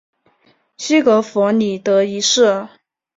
[0.77, 2.67] 西格弗里德一世。